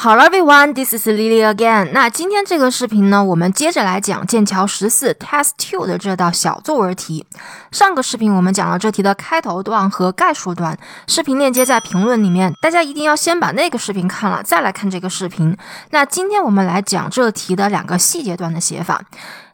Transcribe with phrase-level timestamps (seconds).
[0.00, 1.90] 好了，everyone，this is Lily again。
[1.90, 7.26] 那今天这个视频呢，我们接着来讲剑桥十四 Test Two 的这道小作文题。
[7.72, 15.56] 上个视频我们讲了这题的开头段和概述段，视频链接在评论里面，大家一定要先把那个视频看了，再来看这个视频。
[15.90, 19.02] 那今天我们来讲这题的两个细节段的写法。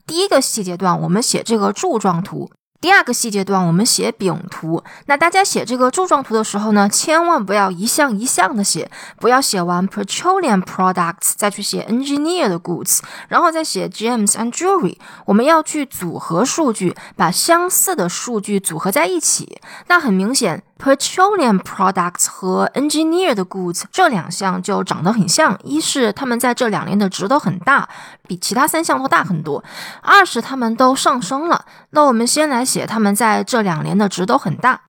[0.06, 2.50] 第一个细节段，我们写这个柱状图。
[2.84, 4.84] 第二个细节段，我们写饼图。
[5.06, 14.98] 那大家写这个柱状图的时候呢，千万不要一项一项的写，不要写完 petroleum products 再去写 engineer 的 goods，然后再写 gems and jewelry。
[15.24, 19.62] 我们要去组合数据，把相似的数据组合在一起。
[19.86, 20.62] 那很明显。
[20.84, 27.88] Petroleum products 和 engineered goods 这两项就长得很像，一是它们在这两年的值都很大，
[28.28, 29.64] 比其他三项都大很多；
[30.02, 31.64] 二是它们都上升了。
[31.92, 34.82] 那我们先来写它们在这两年的值都很大。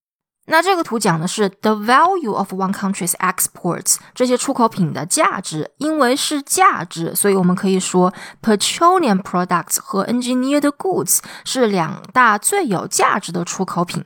[0.47, 14.03] 那这个图讲的是 the value of one country's exports 这些出口品的价值，因为是价值，所以我们可以说 petroleum products 和 engineered goods 是两大最有价值的出口品。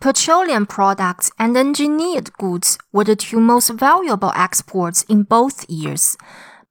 [0.00, 6.14] Petroleum products and engineered goods were the two most valuable exports in both years.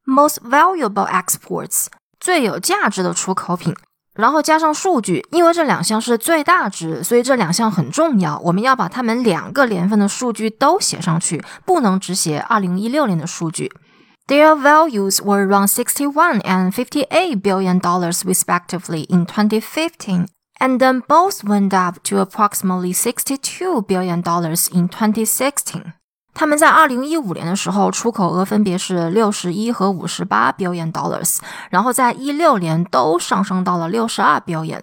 [0.06, 1.88] Most valuable exports
[2.20, 3.76] 最有价值的出口品，
[4.14, 8.38] 然后加上数据，因为这两项是最大值，所以这两项很重要。
[8.40, 13.72] 我们要把它们两个年份的数据都写上去，不能只写二零一六年的数据。
[14.28, 20.28] Their values were around sixty-one and fifty-eight billion dollars respectively in 2015
[20.61, 25.95] and then both went up to approximately $62 billion dollars in 2016.
[26.33, 31.39] 他们在二零一五年的时候出口额分别是六十一和五十八 billion dollars，
[31.71, 34.81] 然后在一六年都上升到了六十二 billion。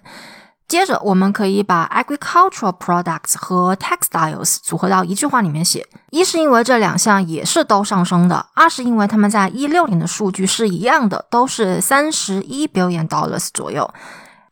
[0.68, 13.90] 接着，我们可以把 agricultural products 和 textiles 组合到一句话里面写：一是因为这两项也是都上升的；二是因为他们在一六年的数据是一样的，都是三十一 billion dollars 左右。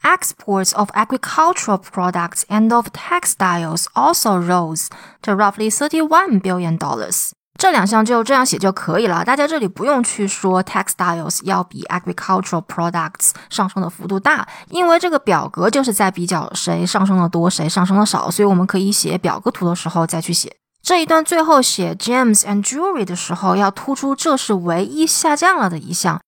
[0.02, 4.88] Exports of agricultural products and of textiles also rose
[5.22, 7.30] to roughly 31 billion dollars。
[7.58, 20.54] 这两项就这样写就可以了，大家这里不用去说 textiles 要比 agricultural products 上升的幅度大，因为这个表格就是在比较谁上升的多，谁上升的少，所以我们可以写表格图的时候再去写。
[20.82, 26.20] 这一段最后写 gems and jewelry 的时候，要突出这是唯一下降了的一项。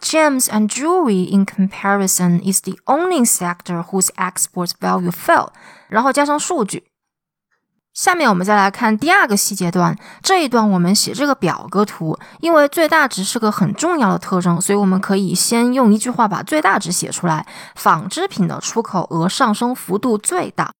[0.00, 5.48] Gems and jewelry, in comparison, is the only sector whose export value fell。
[5.88, 6.84] 然后加上数据。
[7.92, 17.46] 下面我们再来看第二个细节段，这一段我们写这个表格图，因为最大值是个很重要的特征，所以我们可以先用一句话把最大值写出来。
[17.74, 20.72] 纺织品的出口额上升幅度最大。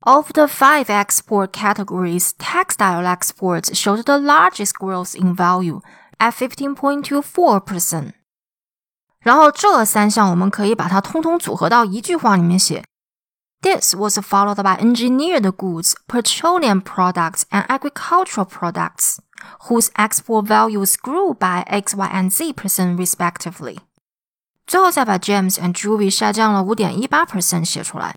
[0.00, 5.80] Of the five export categories, textile exports showed the largest growth in value
[6.22, 8.12] at 15.24%。
[9.20, 12.84] 然后这三项我们可以把它通通组合到一句话里面写。
[13.60, 19.18] This was followed by engineered goods, petroleum products, and agricultural products,
[19.68, 23.78] whose export values grew by X, Y, and Z percent respectively.
[24.64, 28.14] 最后再把 gems and jewelry 下降了五点一八 percent 写出来。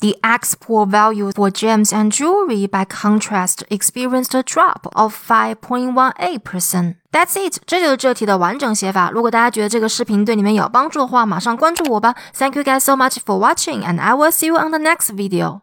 [0.00, 6.96] the export value for gems and jewelry, by contrast, experienced a drop of 5.18%.
[7.12, 9.10] That's it，这就是这题的完整写法。
[9.12, 12.16] 如果大家觉得这个视频对你们有帮助的话，马上关注我吧。
[12.34, 15.60] Thank you guys so much for watching, and I will see you on the next video.